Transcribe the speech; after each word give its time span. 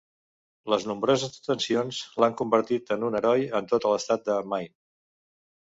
Les 0.73 0.87
nombroses 0.91 1.35
distincions 1.35 2.01
l'han 2.25 2.39
convertit 2.41 2.91
en 2.97 3.07
un 3.11 3.19
heroi 3.21 3.47
en 3.61 3.71
tot 3.75 3.89
l'estat 3.93 4.29
de 4.33 4.41
Maine. 4.55 4.77